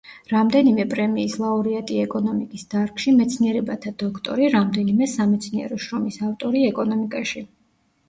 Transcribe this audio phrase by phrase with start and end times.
[0.29, 7.51] რამდენიმე პრემიის ლაურეატი ეკონომიკის დარგში, მეცნიერებათა დოქტორი, რამდენიმე სამეცნიერო შრომის ავტორი ეკონომიკაში.